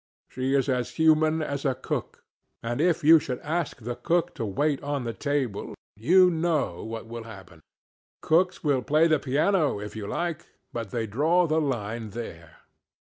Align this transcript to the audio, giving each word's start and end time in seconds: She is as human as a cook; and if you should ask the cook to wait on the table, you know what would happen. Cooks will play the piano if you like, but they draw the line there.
She 0.29 0.55
is 0.55 0.67
as 0.67 0.93
human 0.97 1.43
as 1.43 1.63
a 1.63 1.75
cook; 1.75 2.23
and 2.63 2.81
if 2.81 3.03
you 3.03 3.19
should 3.19 3.37
ask 3.41 3.77
the 3.77 3.93
cook 3.95 4.33
to 4.33 4.43
wait 4.43 4.81
on 4.81 5.03
the 5.03 5.13
table, 5.13 5.75
you 5.95 6.31
know 6.31 6.83
what 6.83 7.05
would 7.05 7.23
happen. 7.25 7.61
Cooks 8.19 8.63
will 8.63 8.81
play 8.81 9.05
the 9.05 9.19
piano 9.19 9.79
if 9.79 9.95
you 9.95 10.07
like, 10.07 10.47
but 10.73 10.89
they 10.89 11.05
draw 11.05 11.45
the 11.45 11.61
line 11.61 12.09
there. 12.17 12.61